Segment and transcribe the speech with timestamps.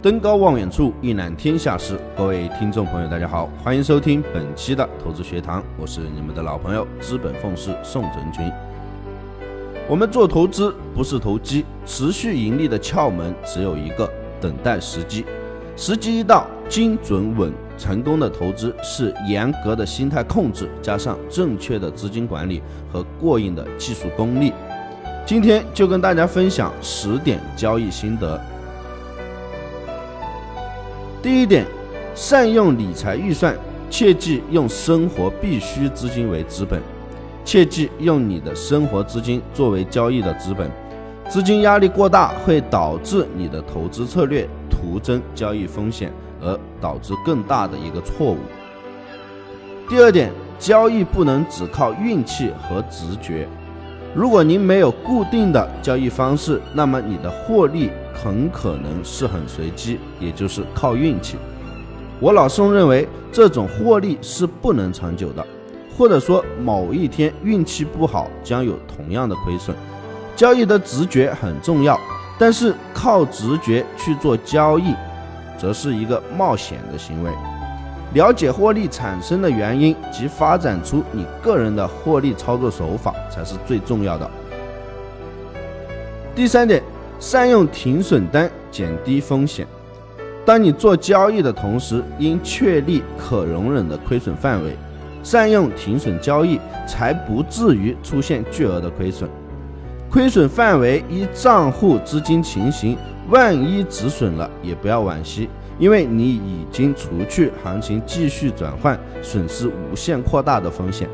[0.00, 1.98] 登高望远处，一览天下事。
[2.16, 8.48] 各位听众朋友，大家好，欢迎收听本期的投资学堂，我是你们的老朋友资本奉师宋成军。
[9.88, 14.08] 我们做投资不是投机，持续盈利的窍门只有一个：
[14.40, 15.26] 等待时机。
[15.74, 17.52] 时机一到，精准稳。
[17.76, 22.62] 成功的投资是严格的心态控制，加上正确的资金管理
[22.92, 24.52] 和过硬的技术功力。
[25.26, 28.40] 今天就跟大家分享十点交易心得。
[31.22, 31.66] 第一点，
[32.14, 33.56] 善用理财预算，
[33.90, 36.80] 切记用生活必需资金为资本，
[37.44, 40.70] 切记用你的生活资金作为交易的资本。
[41.28, 46.12] 资金压力过大会导致你的投资策略徒增交易风险。
[46.40, 48.38] 而导致更大的一个错误。
[49.88, 53.48] 第二点，交易不能只靠运气和直觉。
[54.14, 61.36] 如果您没有固定的交易方式，那么你的获利很可能是很随机，也就是靠运气。
[62.20, 65.46] 我老宋认为，这种获利是不能长久的，
[65.96, 69.76] 或者说某一天运气不好，将有同样的亏损。
[70.34, 71.98] 交易的直觉很重要，
[72.38, 74.94] 但是靠直觉去做交易。
[75.58, 77.32] 则是一个冒险的行为。
[78.14, 84.30] 了解获利产生的原因及发展出你个人的获利操作手法才是最重要的。
[86.34, 86.82] 第三点，
[87.18, 89.66] 善用停损单，减低风险。
[90.44, 94.76] 当你做交易的同时，应确立可容忍的亏损范围，
[95.22, 99.28] 善用停损交易，才不至于出现巨额的亏损。
[100.10, 102.96] 亏损范围依账户资金情形。
[103.30, 111.06] 万一止损了，也不要惋惜，因为你已经除去行情继续转换损失无限扩大的风险。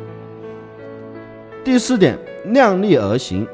[1.65, 3.47] 第四点，量力而行，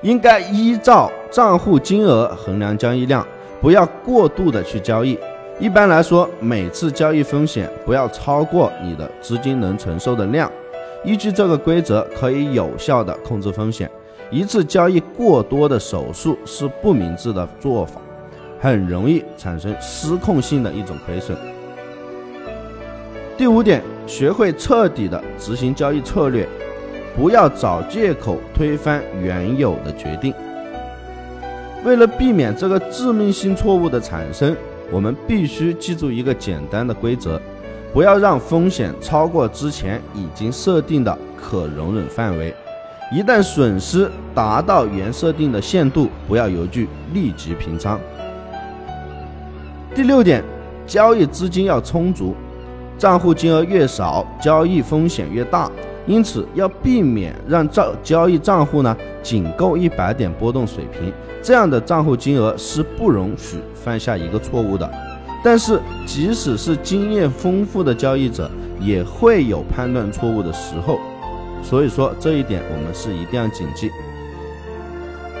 [0.00, 3.26] 应该依照账户金额衡量交易量，
[3.60, 5.18] 不要过度的去交易。
[5.58, 10.50] 一般来说，每次交易风险不要超过你的资金能承受的量。
[11.04, 13.90] 依据这个规则，可以有效的控制风险。
[14.30, 18.00] 一次交易过多的手术是不明智的做法，
[18.60, 21.36] 很容易产生失控性的一种亏损。
[23.36, 26.48] 第五点，学会彻底的执行交易策略，
[27.16, 30.34] 不要找借口推翻原有的决定。
[31.84, 34.56] 为了避免这个致命性错误的产生，
[34.90, 37.40] 我们必须记住一个简单的规则：
[37.92, 42.54] 不要让风险超过之前已经设定的可容忍范围。
[43.10, 48.00] 一旦损失达到原设定的限度，不要犹豫，立即平仓。
[49.94, 50.42] 第六点，
[50.86, 52.34] 交易资金要充足，
[52.98, 55.70] 账户金额越少，交易风险越大，
[56.06, 64.88] 因此要避免让账交易账户呢仅够一百点波动水平，这样的账户金额是不容许犯下一个错误的。
[65.44, 68.48] 但是，即使是经验丰富的交易者，
[68.80, 71.00] 也会有判断错误的时候。
[71.64, 73.90] 所以说这一点我们是一定要谨记。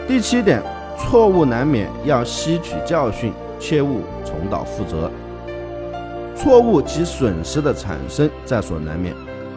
[0.08, 0.60] 第七点，
[0.98, 5.08] 错误难免，要吸取教训，切勿重蹈覆辙。
[6.34, 9.14] 错误及损失的产生在所难免，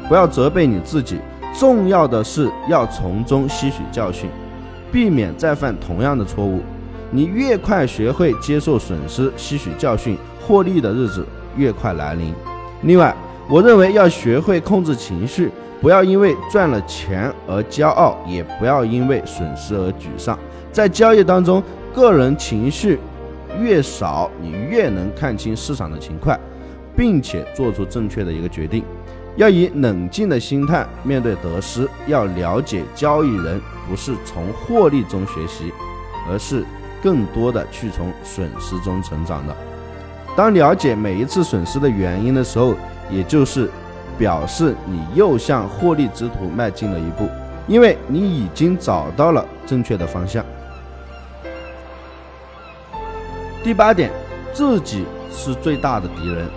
[0.07, 1.19] 不要责备你自己。
[1.57, 4.29] 重要的是要从中吸取教训，
[4.91, 6.61] 避免再犯同样的错误。
[7.11, 11.25] 你越快学会接受损失，吸取教训，获利的日子
[11.55, 12.33] 越快来临。
[12.81, 13.15] 另外，
[13.49, 15.51] 我认为要学会控制情绪。
[15.81, 20.39] 不要因为赚了钱而骄傲，也不要因为损失而沮丧。
[20.71, 21.61] 在交易当中，
[21.93, 22.97] 个人情绪
[23.59, 26.35] 越少，你越能看清市场的情况，
[26.95, 28.83] 并且做出正确的一个决定。
[29.35, 31.87] 要以冷静的心态面对得失。
[32.07, 35.73] 要了解，交易人不是从获利中学习，
[36.29, 36.63] 而是
[37.03, 39.55] 更多的去从损失中成长的。
[40.35, 42.75] 当了解每一次损失的原因的时候，
[43.09, 43.69] 也就是。
[44.17, 47.27] 表示你又向获利之途迈进了一步，
[47.67, 50.41] 因为你已经找到了正确的方向。
[53.61, 54.09] 第八点，
[54.53, 56.47] 自己是最大的敌人。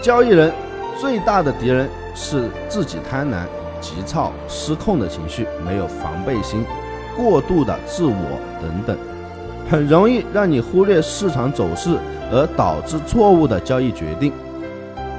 [0.00, 0.52] 交易人
[0.96, 3.44] 最大的敌人是自己贪婪、
[3.80, 6.64] 急躁、失控的情绪，没有防备心，
[7.16, 8.96] 过度的自我等等，
[9.68, 11.98] 很容易让你忽略市场走势，
[12.30, 14.32] 而导致错误的交易决定。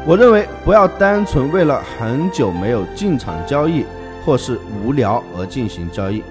[0.08, 3.84] 我认为不要单纯为了很久没有进场交易
[4.26, 6.24] 或是无聊而进行交易，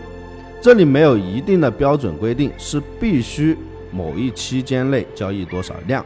[0.61, 3.57] 这里没有一定的标准规定是必须
[3.91, 6.05] 某一期间内交易多少量。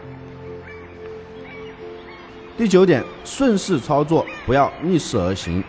[2.55, 5.65] 第九点，顺势操作，不要逆势而行。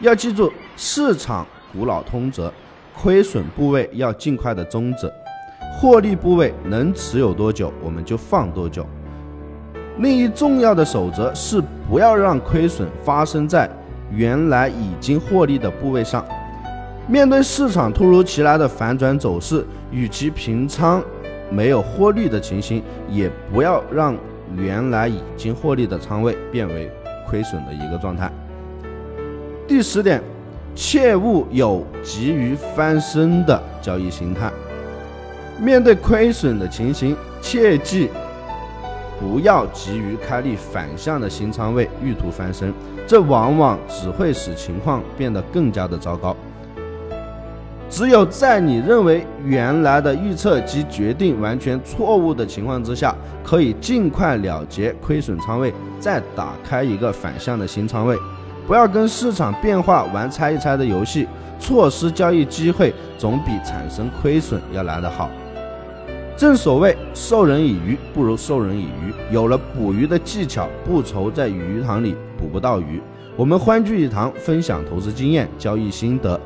[0.00, 2.52] 要记住，市场古老通则，
[2.92, 5.10] 亏损部位要尽快的终止，
[5.78, 8.84] 获利部位能持有多久，我们就放多久。
[9.98, 13.70] 另一重要的守则是不要让亏损发生在
[14.10, 16.26] 原来已经获利的部位上。
[17.06, 21.00] 面对市场突如其来的反转走势，与其平仓
[21.48, 24.16] 没有获利的情形，也不要让
[24.56, 26.90] 原来已经获利的仓位变为
[27.28, 28.30] 亏损的一个状态。
[29.66, 30.22] 第十点，
[30.74, 34.50] 切勿有急于翻身的交易心态。
[35.60, 38.10] 面对亏损的情形，切记
[39.20, 42.74] 不要急于开立反向的新仓位，欲图翻身，
[43.06, 46.36] 这往往只会使情况变得更加的糟糕。
[47.94, 53.14] 只有在你认为原来的预测及决定完全错误的情况之下，
[53.44, 58.18] 可以尽快了结亏损仓位，再打开一个反向的新仓位。
[58.66, 61.28] 不要跟市场变化玩猜一猜的游戏，
[61.60, 65.30] 错失交易机会总比产生亏损要来得好。
[66.36, 73.00] 正所谓授人以鱼不如授人以渔，有了捕鱼的技巧，不愁在鱼塘里捕不到鱼。
[73.36, 76.40] 我们欢聚一堂，分享投资经验、交易心得。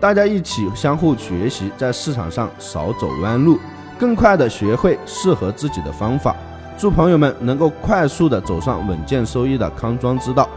[0.00, 3.58] 大家一起相互学习，在市场上少走弯路，
[3.98, 6.36] 更快的学会适合自己的方法。
[6.76, 10.48] 祝朋友们能够快速的走上稳健收益的康庄之道。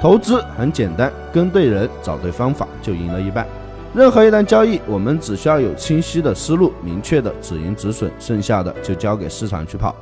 [0.00, 3.46] 投资很简单，跟对人，找对方法，就赢了一半。
[3.94, 9.94] 任何一单交易，我们只需要有清晰的思路，明确的止盈止损，剩下的就交给市场去跑。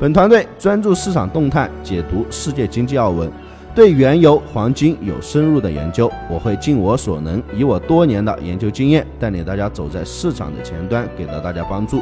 [0.00, 3.30] 本团队专注市场动态，解读世界经济要闻。
[3.74, 12.00] 对原油、黄金有深入的研究，我会尽我所能，以我多年的研究经验，带领大家走在市场的前端，给到大家帮助。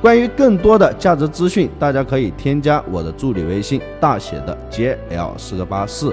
[0.00, 6.12] 关于更多的价值资讯，大家可以添加我的助理微信，大写的 JL 四个八四。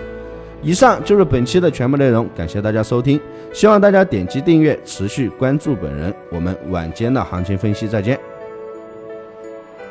[0.61, 3.19] 以上就是本期的全部内容，感谢大家收听，
[3.53, 6.13] 希望大家点击订阅，持续关注本人。
[6.31, 8.34] 我们晚间的行情分析再见。